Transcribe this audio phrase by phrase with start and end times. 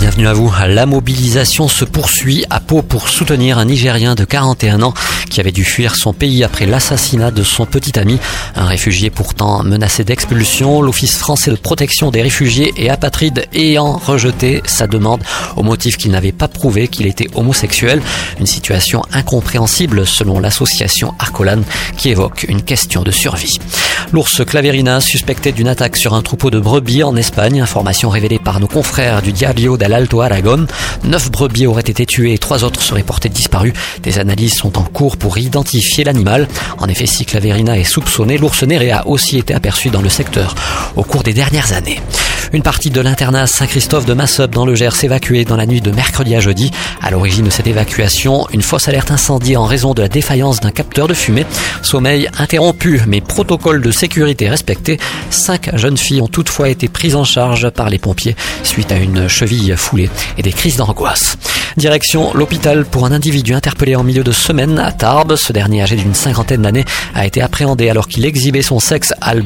[0.00, 0.50] Bienvenue à vous.
[0.66, 4.94] La mobilisation se poursuit à Pau pour soutenir un Nigérien de 41 ans
[5.28, 8.18] qui avait dû fuir son pays après l'assassinat de son petit ami.
[8.56, 10.80] Un réfugié pourtant menacé d'expulsion.
[10.80, 15.22] L'Office français de protection des réfugiés et apatrides ayant rejeté sa demande
[15.56, 18.00] au motif qu'il n'avait pas prouvé qu'il était homosexuel.
[18.40, 21.60] Une situation incompréhensible selon l'association Arcolan
[21.98, 23.58] qui évoque une question de survie.
[24.12, 27.60] L'ours Claverina suspecté d'une attaque sur un troupeau de brebis en Espagne.
[27.60, 30.66] Information révélée par nos confrères du Diario l'Alto Aragon.
[31.04, 33.74] Neuf brebis auraient été tuées et trois autres seraient portées disparues.
[34.02, 36.48] Des analyses sont en cours pour identifier l'animal.
[36.78, 40.54] En effet, si Claverina est soupçonné, l'ours néré a aussi été aperçu dans le secteur
[40.96, 42.00] au cours des dernières années.
[42.52, 45.90] Une partie de l'internat Saint-Christophe de Massop dans le Gers évacuée dans la nuit de
[45.90, 46.70] mercredi à jeudi.
[47.00, 50.70] À l'origine de cette évacuation, une fausse alerte incendie en raison de la défaillance d'un
[50.70, 51.46] capteur de fumée.
[51.82, 54.98] Sommeil interrompu, mais protocole de sécurité respecté.
[55.30, 59.28] Cinq jeunes filles ont toutefois été prises en charge par les pompiers suite à une
[59.28, 61.36] cheville foulée et des crises d'angoisse.
[61.76, 65.36] Direction l'hôpital pour un individu interpellé en milieu de semaine à Tarbes.
[65.36, 66.84] Ce dernier, âgé d'une cinquantaine d'années,
[67.14, 69.42] a été appréhendé alors qu'il exhibait son sexe à le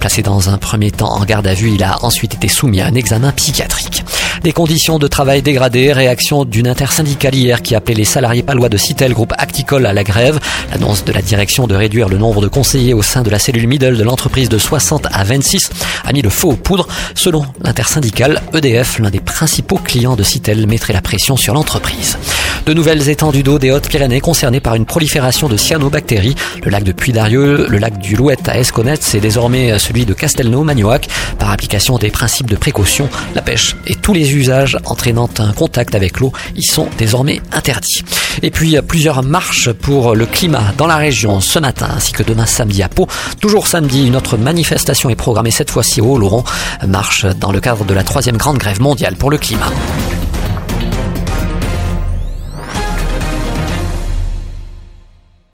[0.00, 2.86] Placé dans un premier temps en garde à vue, il a ensuite été soumis à
[2.86, 4.04] un examen psychiatrique.
[4.42, 8.76] Des conditions de travail dégradées, réaction d'une intersyndicale hier qui appelait les salariés palois de
[8.76, 10.38] Citel, groupe Acticole, à la grève.
[10.70, 13.66] L'annonce de la direction de réduire le nombre de conseillers au sein de la cellule
[13.66, 15.70] middle de l'entreprise de 60 à 26
[16.04, 16.86] a mis le faux aux poudres.
[17.14, 22.16] Selon l'intersyndicale, EDF, l'un des principaux clients de Citel, mettrait la pression sur l'entreprise.
[22.64, 26.34] De nouvelles étendues d'eau des Hautes-Pyrénées concernées par une prolifération de cyanobactéries.
[26.62, 31.08] Le lac de Puy-d'Arieux, le lac du Louette à Esconnet, c'est désormais celui de Castelnau-Magnoac.
[31.38, 35.94] Par application des principes de précaution, la pêche et tous les usages entraînant un contact
[35.94, 38.02] avec l'eau y sont désormais interdits.
[38.42, 42.46] Et puis plusieurs marches pour le climat dans la région ce matin ainsi que demain
[42.46, 43.06] samedi à Pau.
[43.40, 46.44] Toujours samedi, une autre manifestation est programmée cette fois-ci au Laurent.
[46.86, 49.70] Marche dans le cadre de la troisième grande grève mondiale pour le climat.